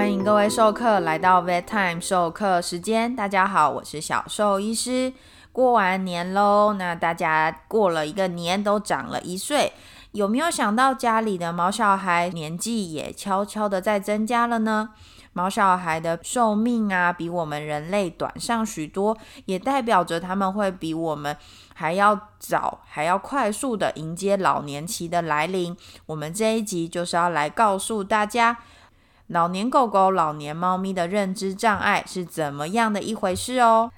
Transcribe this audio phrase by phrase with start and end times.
[0.00, 3.14] 欢迎各位授课来到 Vet Time 授课时间。
[3.14, 5.12] 大家好，我是小兽医师。
[5.52, 9.74] 过完年喽，那大家过了一个年，都长了一岁，
[10.12, 14.88] 有没有想到家里的毛小孩年纪也悄悄的在增加了呢？
[15.34, 21.36] 毛小孩的寿命啊，比我们人类短上许多，也代表着他们会比我们
[21.74, 25.76] 还要早，还要快速的迎接老年期的来临。
[26.06, 28.56] 我们这一集就是要来告诉大家。
[29.30, 33.92] 老年狗狗、老年猫咪的认知障碍是怎么样的一回事哦？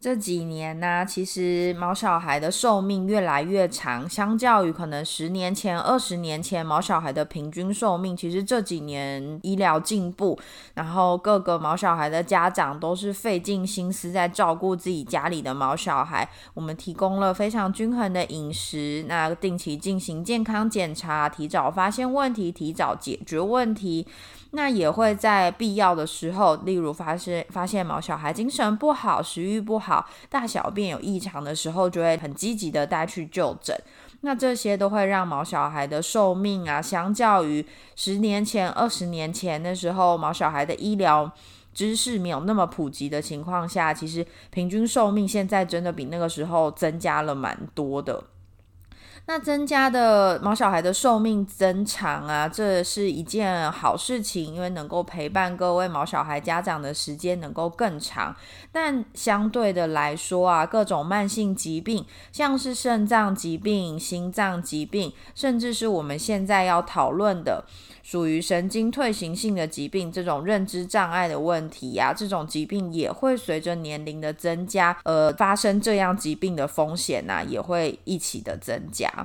[0.00, 10.38] 这几年呢，其实毛小孩的寿命越来越长，相较于可能十年前、二十年前，毛小孩的平均寿命，其实这几年医疗进步，
[10.72, 16.26] 然后各个毛小孩的家长都是费尽心思在照顾自己家里的毛小孩。
[16.54, 24.06] 我们提供了非常均衡的饮食，那定期进行健康检查，提早发现问题，提早解决问题。
[24.52, 33.76] 那也会在必要的时候，例如发现发现毛小孩精神不好、食欲不好、大小便有异常的时候，就会很积极的带去就诊。
[34.22, 37.64] 那这些都会让毛小孩的寿命啊，相较于
[37.96, 41.30] 十年前、二十年前的时候，毛小孩的医疗
[41.72, 48.22] 知识没有那么普及的情况下，其实平均寿命现在真的比那个时候增加了蛮多的。
[49.30, 58.34] 那增加的毛小孩的寿命增长啊，这是一件好事情，因为能够陪伴各位毛小孩家长的时间能够更长。
[58.72, 67.64] 但相对的来说啊，各种慢性疾病，像是肾脏疾病、心脏疾病，甚至是我们现在要讨论的。
[68.02, 79.19] 属于神经退行性的疾病，这种认知障碍的问题呀，这种疾病也会随着年龄的增加，呃，发生这样疾病的风险呐，也会一起的增加。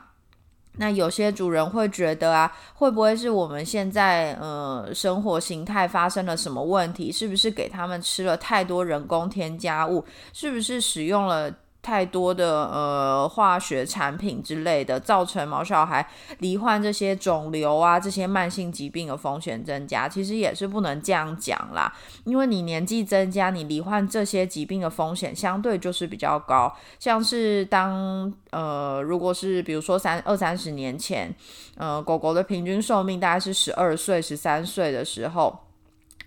[0.78, 7.12] 那有些主人会觉得啊，会不会是我们现在呃生活形态发生了什么问题？
[7.12, 10.04] 是不是给他们吃了太多人工添加物？
[10.34, 11.54] 是不是使用了？
[11.86, 16.04] 太多的呃化学产品之类的，造成毛小孩
[16.40, 21.94] 罹患这些肿瘤啊、这些慢性疾病的风险增加，其实也是不能这样讲啦。
[22.24, 26.76] 因为你年纪增加，你罹患这些疾病的风险相对就是比较高。
[26.98, 31.32] 像是当呃，如果是比如说三二三十年前，
[31.78, 35.60] 呃，狗狗的平均寿命大概是十二岁、十三岁的时候。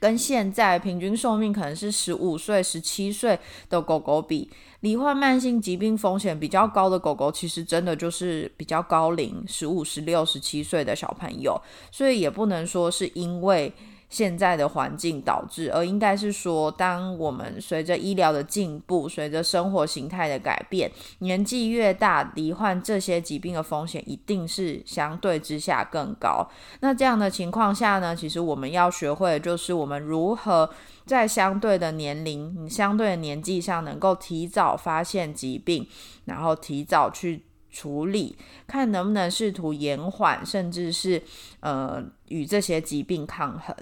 [0.01, 3.37] 跟现在平均寿命可能是十五岁、十七岁
[3.69, 4.49] 的狗狗比，
[4.81, 13.73] 罹患慢性疾病风险比较高的狗狗，其实真的就是比较高龄，十五、十六、十七岁的小朋友，所以也不能说是因为。
[14.09, 26.49] 现在的环境导致，而应该是说，当我们随着医疗的进步，随着生活形态的改变，年纪越大，罹患这些疾病的风险一定是相对之下更高。
[26.81, 30.71] 那这样的情况下呢，其实我们要学会的就是我们如何
[31.05, 35.87] 在相对的年龄、相对的年纪上，能够提早发现疾病，
[36.25, 37.43] 然后提早去
[37.79, 41.23] 处理，看能不能试图延缓，甚至是
[41.61, 42.03] 呃。
[42.29, 43.75] 与这些疾病抗衡。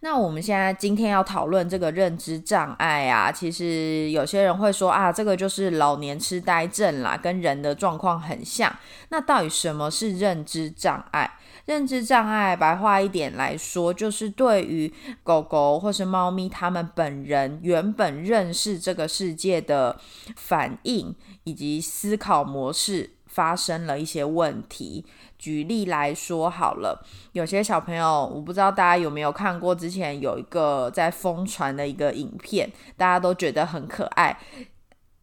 [0.00, 8.74] 那我们现在今天要讨论这个认知障碍啊，其实有些人会说啊，这个就是老年痴呆症啦，跟人的状况很像。
[9.10, 11.30] 那到底什么是认知障碍？
[11.64, 14.92] 认知障碍白话一点来说，就是对于
[15.22, 19.98] 狗狗或是猫咪，它们本人原本认识这个世界的
[20.36, 21.14] 反应
[21.44, 25.04] 以及思考模式发生了一些问题。
[25.38, 34.38] 举例来说好了，有些小朋友，我不知道大家有没有看过，之前有一个在疯传的一个影片，大家都觉得很可爱。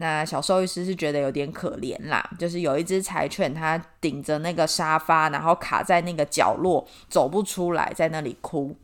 [0.02, 8.76] 那小兽医师是觉得有点可怜啦，就是有一只柴犬，它顶着那个沙发，然后卡在那个角落，走不出来，在那里哭。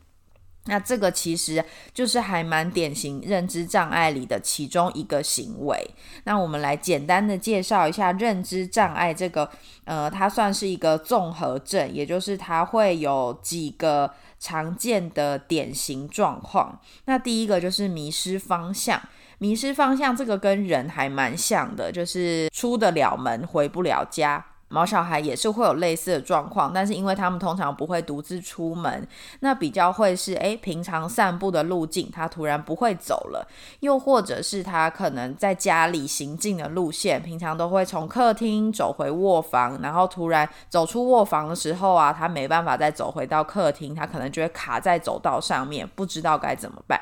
[0.67, 5.91] 那这个其实就是还蛮典型认知障碍里的其中一个行为。
[6.23, 9.47] 那我们来简单的介绍一下认知障碍这个，
[9.83, 16.81] 呃，它算是一个综合症，也就是它会有几个常见的典型状况。
[17.05, 18.99] 那第一个就是迷失方向，
[19.37, 24.45] 迷失方向这个跟人还蛮像的，就是出得了门回不了家。
[24.67, 29.07] 毛小孩也是会有类似的状况，但是因为他们通常不会独自出门，
[29.41, 33.47] 那比较会是诶，平常散步的路径，他突然不会走了，
[33.81, 46.99] 又或者是他可能在家里行进的路线，平常都会从客厅走回卧房，然后突然走出卧房的时候啊，他没办法再走回到客厅，他可能就会卡在走道上面，不知道该怎么办。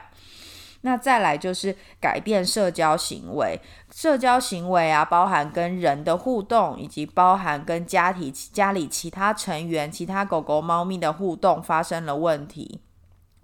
[0.85, 3.57] 那再来就是改变社交行为，
[3.89, 12.81] 社交行为啊，包含跟人的互动，以及包含跟家庭家里其他成员、其他狗狗、猫咪的互动发生了问题。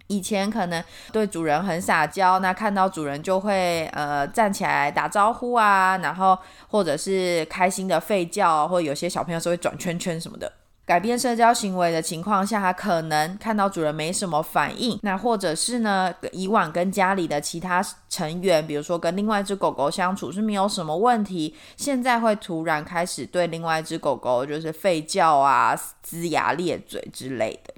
[0.08, 6.36] 以前可能对主人很撒娇，那看到主人就会呃站起来打招呼啊，然后
[6.68, 10.52] 或者是开心的吠叫，或者有些小朋友是会转圈圈什么的。
[10.90, 27.72] 改变社交行为的情况下，它可能看到主人没什么反应，那或者是呢，以往跟家里的其他成员，比如说跟另外一只狗狗相处是没有什么问题，现在会突然开始对另外一只狗狗就是吠叫啊、龇牙咧嘴之类的。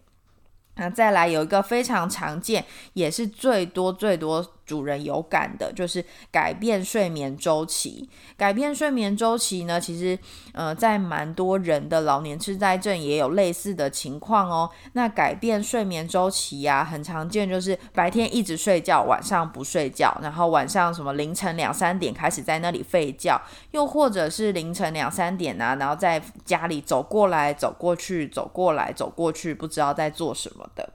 [0.77, 2.65] 那再来有一个非常常见，
[2.95, 4.43] 也是最多最多。
[4.65, 8.09] 主人有感的，就是改变睡眠周期。
[8.37, 10.19] 改变睡眠周期呢，其实
[10.53, 14.71] 呃，在蛮多人的老年痴呆症也有类似的情况哦。
[14.95, 23.41] 那改变睡眠周期呀，很常见，就是白天一直睡觉，晚上不睡觉，然后晚上什么凌晨两三点开始在那里吠觉，
[23.73, 30.89] 又或者是凌晨两三点啊，然后在家里走过来走过去，走过来走过去，不知道在做什么的。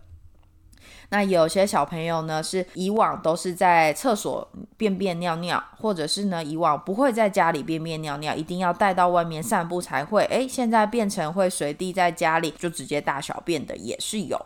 [1.09, 4.45] 那有些小朋友呢，是以往都是在厕所
[4.75, 10.25] 便便尿尿，或者是呢以往不会在家里便便尿尿，一定要带到外面散步才会。
[10.25, 14.45] 诶，现在变成会随地在家里就直接大小便的也是有。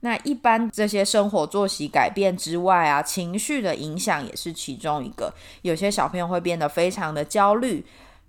[0.00, 5.32] 那一般这些生活作息改变之外啊，情绪的影响也是其中一个。
[5.62, 7.86] 有些小朋友会变得非常的焦虑，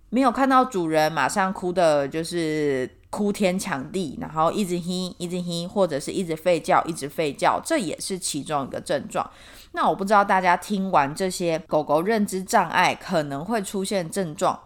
[0.09, 2.87] 没有看到主人马上哭的，就是。
[3.13, 9.29] 哭天抢地，然后一直哼，一直哼，或者是一直吠叫，一直吠叫，这也是其中一个症状。
[9.73, 14.59] 那我不知道大家听完这些狗狗认知障碍可能会出现症状，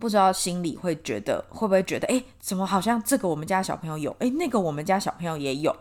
[0.00, 5.76] 不知道心里会觉得会不会觉得，哎，怎么好像这个我们家小朋友有，哎，那个我们家小朋友也有。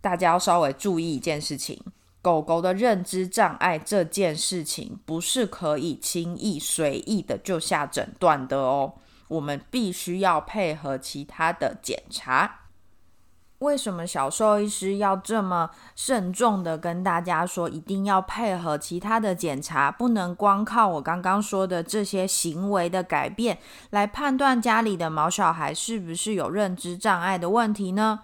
[0.00, 1.78] 大家要稍微注意一件事情，
[2.22, 8.94] 狗狗的认知障碍这件事情不是可以轻易随意的就下诊断的哦。
[9.32, 12.58] 我们必须要配合其他的检查。
[13.58, 23.58] 为什么小兽医师要这么慎重的跟大家说，一定要配合其他的检查，不能光靠我刚刚说的这些行为的改变
[23.90, 28.22] 来判断家里的毛小孩是不是有认知障碍的问题呢？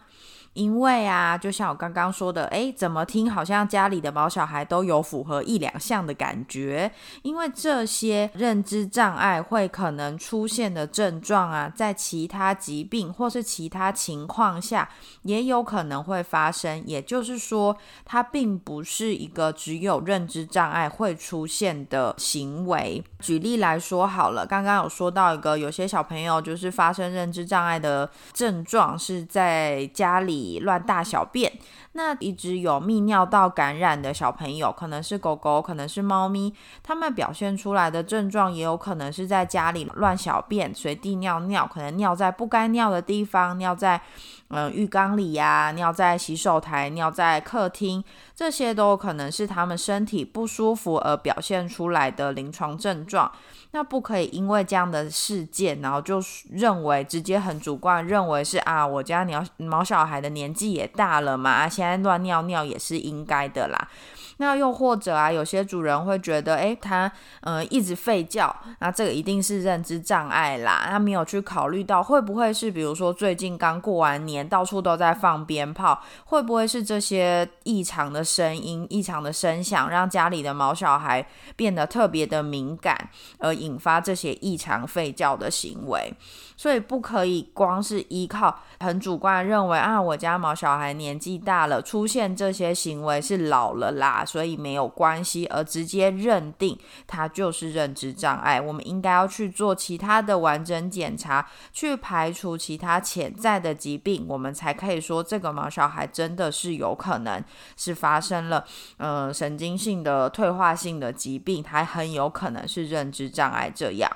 [0.58, 6.90] 因为啊，就像我刚刚说的，诶，怎么听好像家里的毛小孩都有符合一两项的感觉？
[7.22, 14.88] 因为这些认知障碍会可能出现的症状啊，在其他疾病或是其他情况下
[15.22, 16.82] 也有可能会发生。
[16.84, 23.00] 也就是说，它并不是一个只有认知障碍会出现的行为。
[23.20, 30.47] 举例来说好了，刚刚有说到一个，有些小朋友就是发生认知障碍的症状是在家里。
[30.60, 31.52] 乱大小便，
[31.92, 44.00] 那一直有泌尿道感染的小朋友，可能是狗狗，可能是猫咪，他们表现出来的症状也有可能是在家里乱小便、随地尿尿，可能尿在不该尿的地方，尿在
[44.48, 48.02] 嗯浴缸里呀，尿在洗手台，尿在客厅，
[48.34, 53.30] 这些都可能是他们身体不舒服而表现出来的临床症状。
[53.72, 56.18] 那不可以因为这样的事件，然后就
[56.50, 63.88] 认为直接很主观认为是啊，我家鸟毛小孩的年纪也大了嘛，现在乱尿尿也是应该的啦。
[64.38, 67.10] 那又或者啊，有些主人会觉得，诶，他
[67.42, 70.86] 呃一直吠叫，那这个一定是认知障碍啦。
[70.88, 86.14] 他没有去考虑到会不会是，比如说最近刚过完年，到处都在放鞭炮，会不会是这些异常的声音、异常的声响，让家里的毛小孩变得特别的敏感，而引发这些异常吠叫的行为？
[86.56, 98.60] 所以不可以光是依靠很主观认为啊，我家毛小孩年纪大了，出现这些行为是老了啦，所以没有关系，而直接认定他就是认知障碍。
[98.60, 107.42] 我们应该要去做其他的完整检查，去排除其他潜在的疾病，我们才可以说这个毛小孩真的是有可能
[107.76, 108.64] 是发生了
[108.98, 113.72] 呃神经性的退化性的疾病，还很有可能是认知障碍。
[113.74, 114.10] 这样，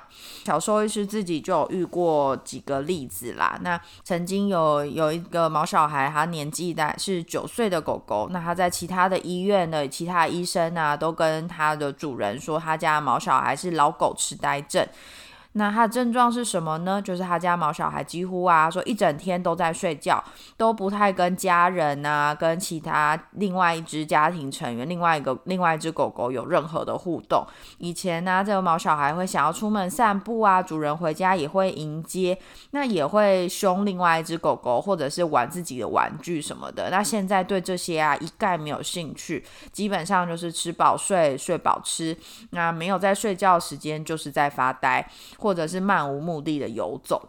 [0.45, 2.37] 小兽医师自己就有遇过。
[2.43, 14.85] 几个例子啦，那曾经有有一个毛小孩，他年纪大是九岁的狗狗，那他在其他的医院的其他医生啊，都跟他的主人说，他家毛小孩是老狗痴呆症。
[15.53, 17.01] 那它的症状是什么呢？
[17.01, 20.23] 就是他家毛小孩几乎啊，说一整天都在睡觉，
[20.57, 27.45] 都不太跟家人啊，跟其他另外一只家庭成员、另外一个另外一只狗狗有任何的互动。
[27.77, 32.37] 以前呢，这个毛小孩会想要出门散步啊，主人回家也会迎接，
[32.71, 36.89] 那也会凶另外一只狗狗，或者是玩自己的玩具什么的。
[36.89, 42.17] 那现在对这些啊一概没有兴趣，基本上就是吃饱睡，睡饱吃，
[42.49, 45.07] 那没有在睡觉时间就是在发呆。
[45.43, 47.21] 或者是漫无目的的游走，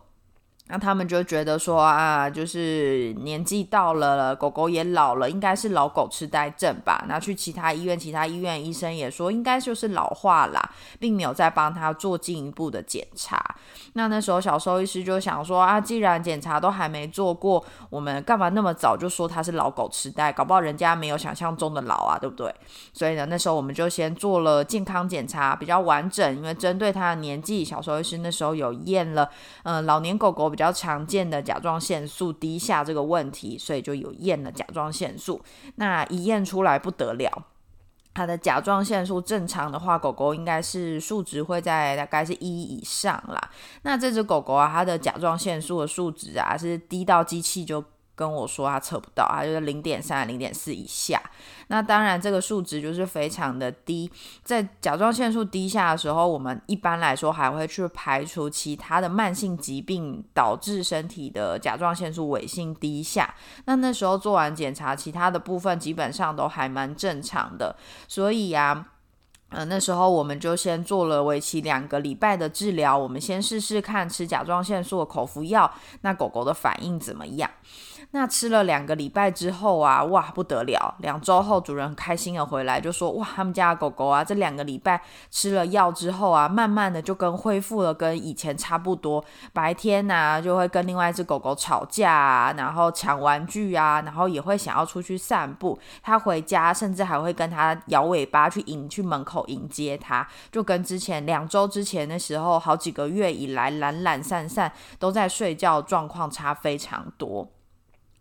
[0.66, 7.04] 那他们就觉得说啊，就是年纪到了，狗狗也老了，应该是老狗痴呆症吧。
[7.06, 13.38] 那去其他医院，其他医院医生也说应该就是老化啦，并没有再帮他做进一步的检查。
[13.92, 20.32] 那那时候小兽医师就想说啊，既然检查都还没做过，我们干嘛那么早就说他是老狗痴呆？
[20.32, 22.52] 搞不好人家没有想象中的老啊，对不对？
[22.94, 29.28] 所以呢，那时候我们就先做了健康检查，比较完整，因为针对他的年纪，小兽医师那时候有验了，
[29.64, 30.53] 嗯，老年狗狗。
[30.54, 35.42] 比较常见的甲状腺素低下这个问题，所以就有验了甲状腺素。
[35.74, 37.46] 那一验出来不得了，
[38.14, 43.50] 它的甲状腺素正常的话，狗狗应该是数值会在大概是一以上啦。
[43.82, 47.84] 那这只狗狗啊，它的甲状腺素的数值啊是低到机器就。
[48.14, 51.20] 跟我说他测不到，他就是零点三、零点四以下。
[51.68, 54.10] 那当然，这个数值就是非常的低。
[54.42, 63.34] 在甲状腺素低下的时候，我们一般来说还会去排除其他的慢性疾病导致身体的甲状腺素伪性低下。
[63.64, 67.76] 那那时候做完检查，其他的部分基本上都还蛮正常的。
[68.06, 68.86] 所以呀。
[69.50, 77.48] 嗯，那时候我们就先做了为期两个礼拜的治疗，我们先试试看吃甲状腺素的口服药，那狗狗的反应怎么样？
[78.16, 80.94] 那吃了两个礼拜之后啊，哇，不得了！
[80.98, 85.02] 两周后，主人很开心的回来，就说：哇，他们家狗狗啊，这两个礼拜
[85.32, 89.24] 吃了药之后啊，慢慢的就跟恢复了，跟以前差不多。
[89.52, 95.76] 白天呢，就会跟另外一只狗狗吵架啊，然后抢玩具啊，然后也会想要出去散步。
[96.00, 107.48] 它回家甚至还会跟它摇尾巴去迎去门口迎接它，就跟之前两周之前的时候，好几个月以来懒懒散散都在睡觉状况差非常多。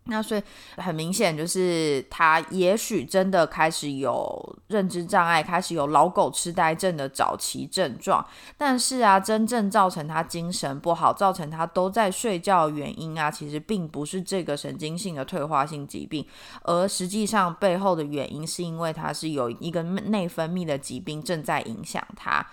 [0.06, 0.42] 那所以
[0.76, 8.22] 很明显，就是他也许真的开始有认知障碍，开始有老狗痴呆症的早期症状。
[8.58, 16.26] 但是啊，真正造成他精神不好，造成他都在睡觉的原因啊，其实并不是这个神经性的退化性疾病，
[16.64, 22.46] 而实际上背后的原因是因为他是有一个内分泌的疾病正在影响他。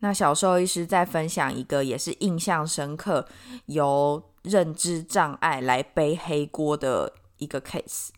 [0.00, 3.26] 那小兽医师在分享一个也是印象深刻，
[3.66, 8.08] 由认知障碍来背黑锅的一个 case，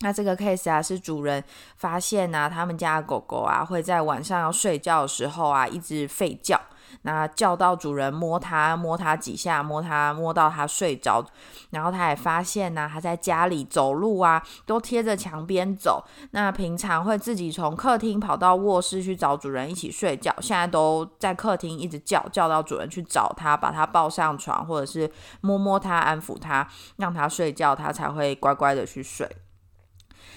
[0.00, 1.42] 那这个 case 啊是主人
[1.76, 6.60] 发现呢，他们家狗狗啊会在晚上要睡觉的时候啊一直吠叫。
[7.02, 11.24] 那叫到主人摸它，摸它几下，摸它摸到它睡着，
[11.70, 16.04] 然后他也发现呢，他在家里走路啊，都贴着墙边走。
[16.32, 25.10] 那平常会自己从客厅跑到卧室去找主人一起睡觉，现在都在客厅一直叫，叫到主人去找他，把他抱上床，或者是
[25.40, 29.28] 摸摸他，安抚他，让他睡觉，他才会乖乖的去睡。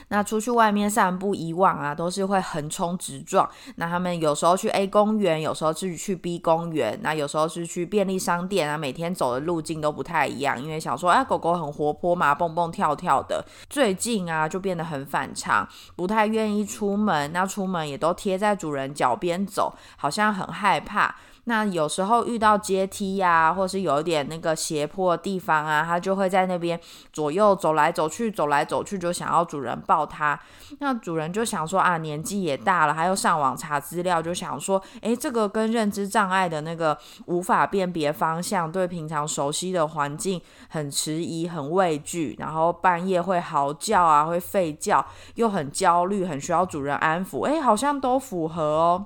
[0.09, 3.49] 那出去外面散步，以往啊都是会横冲直撞。
[3.75, 8.77] 那他们有时候去 A 公园，有时候是去 B 公园，那有时候是去便利商店啊。
[8.77, 13.45] 每天走的路径都不太一样，因为想说，哎，狗狗很活泼嘛，蹦蹦跳跳的。
[13.69, 17.31] 最近啊，就变得很反常，不太愿意出门。
[17.31, 21.15] 那出门也都贴在主人脚边走，好像很害怕。
[21.49, 26.79] 那有时候遇到阶梯呀，或是有一点那个斜坡的地方啊，它就会在那边
[27.11, 30.39] 左右走来走去，走来走去，就想要主人抱它。
[30.77, 40.39] 那主人就想说啊，年纪也大了，还要上网查资料，就想说，诶，这个跟认知障碍的那个无法辨别方向，对平常熟悉的环境
[40.69, 45.03] 很迟疑、很畏惧，然后半夜会嚎叫啊，会吠叫，
[45.33, 49.05] 又很焦虑，很需要主人安抚，诶，好像都符合哦。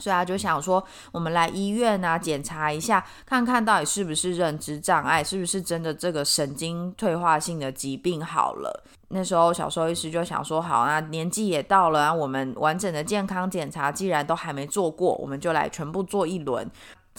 [0.00, 8.82] 所以他就想说，我们来医院啊，检查一下，看看到底是不是认知障碍，是不是真的这个神经退化性的疾病好了。
[9.12, 16.68] 那时候小兽医师就想说，好啊，年纪也到了，我们完整的健康检查既然都还没做过，我们就来全部做一轮。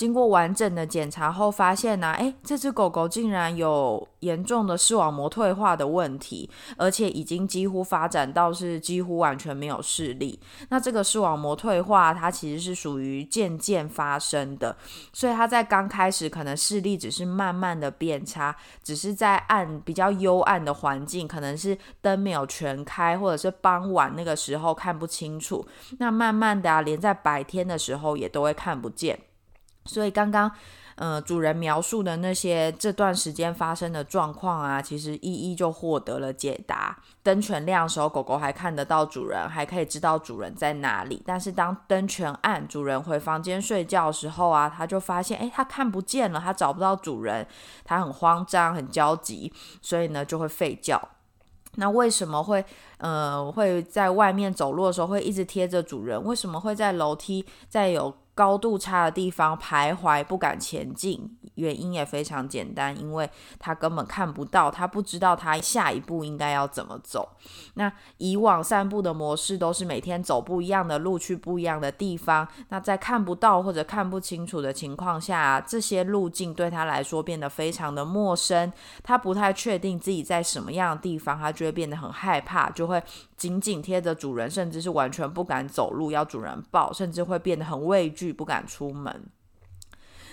[0.02, 10.40] 经过完整的检查后，发现呢，诶，这只狗狗竟然有严重的视网膜退化的问题，而且已经几乎发展到是几乎完全没有视力。
[10.70, 14.76] 那这个视网膜退化，它其实是属于渐渐发生的，
[15.14, 25.64] 所以它在刚开始可能视力只是慢慢的变差，只是在暗比较幽暗的环境，可能是灯没有全开，或者是傍晚那个时候看不清楚。
[26.00, 29.20] 那慢慢的啊，连在白天的时候也都会看不见。
[29.92, 30.50] 所以刚刚，
[30.96, 36.98] 呃，主人描述的那些这段时间发生的状况啊，其实一一就获得了解答。
[37.22, 41.22] 灯全亮的时候，狗狗还看得到主人，还可以知道主人在哪里。
[41.26, 47.46] 但是当灯全暗，主人回房间睡觉的时候啊，他就发现，哎，他看不见了，他找不到主人，
[47.84, 51.02] 他很慌张，很焦急，所以呢就会吠叫。
[51.76, 52.66] 那为什么会，
[52.98, 56.22] 呃，会在外面走路的时候会一直贴着主人？
[56.22, 61.38] 为什么会在楼梯在有高度差的地方徘徊，不敢前进。
[61.56, 67.28] 原因也非常简单，因为他根本看不到，他不知道他下一步应该要怎么走。
[67.74, 72.48] 那以往散步的模式都是每天走不一样的路，去不一样的地方。
[72.70, 78.72] 那在看不到或者看不清楚的情况下，这些路径对他来说变得非常的陌生。
[79.04, 83.04] 他不太确定自己在什么样的地方，他就会变得很害怕，就会
[83.36, 89.26] 紧紧贴着主人，甚至是完全不敢走路，要主人抱，甚至会变得很畏惧，不敢出门。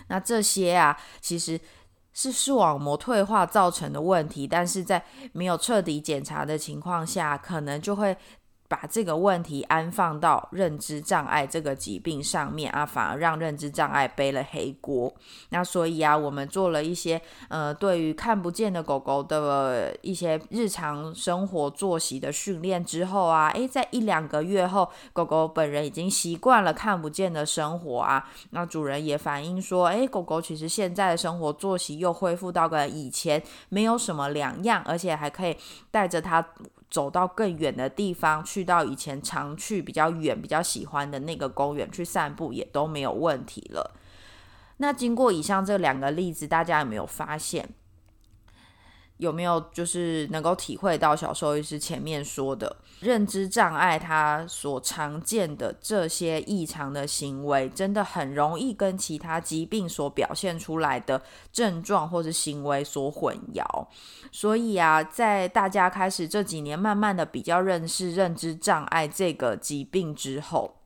[0.09, 1.61] 那这些啊，其实
[2.13, 8.17] 是视网膜退化造成的问题，但是在没有彻底检查的情况下，可能就会。
[8.69, 15.11] 把这个问题安放到认知障碍这个疾病上面啊，反而让认知障碍背了黑锅。
[15.49, 28.29] 那所以啊，我们做了一些呃，对于看不见的狗狗的一些日常生活作息的训练之后啊，诶，在一两个月后，狗狗本人已经习惯了看不见的生活啊。
[28.51, 35.57] 那主人也反映说，诶，狗狗其实现在的生活作息又恢复到跟以前没有什么两样，而且还可以
[35.91, 36.47] 带着它。
[36.91, 43.95] 走到更远的地方，去到以前常去比较远、比较喜欢的那个公园去散步，也都没有问题了。
[44.79, 47.69] 那经过以上这两个例子，大家有没有发现？
[49.19, 61.21] 有没有就是能够体会到小兽医师前面说的认知障碍，它所常见的这些异常的行为，真的很容易跟其他疾病所表现出来的
[61.53, 63.87] 症状或是行为所混淆。
[64.33, 70.77] 所以啊，在大家开始这几年慢慢的比较认识认知障碍这个疾病之后。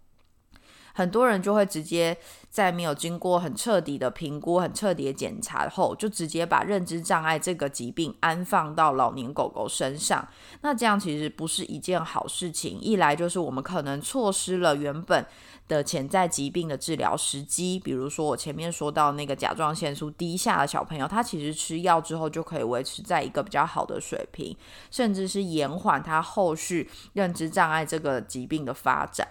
[0.94, 2.14] 很多人就会直接
[2.52, 10.28] 在没有经过很彻底的评估、很彻底的检查后，就直接把认知障碍这个疾病安放到老年狗狗身上。
[10.60, 12.78] 那这样其实不是一件好事情。
[12.78, 15.24] 一来就是我们可能错失了原本
[15.66, 24.54] 的潜在疾病的治疗时机，比如说我前面说到那个甲状腺素低下的小朋友，他其实吃药之后就可以维持在一个比较好的水平，
[24.90, 29.26] 甚至是延缓他后续认知障碍这个疾病的发展。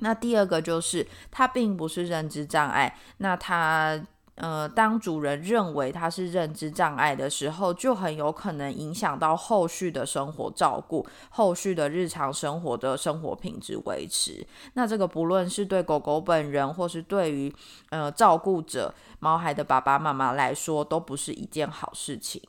[0.00, 2.98] 那第二个就是，它并不是认知障碍。
[3.18, 3.98] 那它，
[4.34, 14.44] 呃，当主人认为它是认知障碍的时候，就很有可能影响到后续的生活照顾、后续的日常生活的生活品质维持。
[14.72, 17.54] 那这个不论是对狗狗本人，或是对于
[17.90, 22.42] 呃照顾者猫孩的爸爸妈妈来说，都不是一件好事情。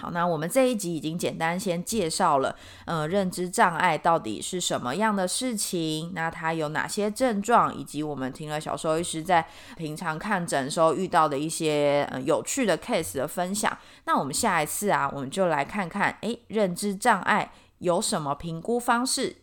[0.00, 6.12] 好，那我们这一集已经简单先介绍了，呃，认知障碍到底是什么样的事情？
[6.14, 7.74] 那它有哪些症状？
[7.74, 13.76] 以及我们听了小兽医师在平常看诊时候遇到的一些呃有趣的 case 的分享。
[14.06, 19.36] 那我们下一次啊，我们就来看看，诶，认知障碍有什么评估方式？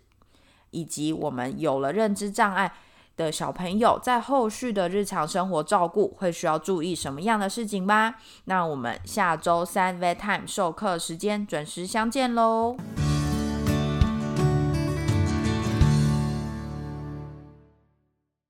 [0.72, 2.74] 以及我们有了认知障碍。
[3.18, 8.16] 的小朋友在后续的日常生活照顾会需要注意什么样的事情吗？
[8.46, 12.78] 那我们下周三 Vet Time 授课时间准时相见喽。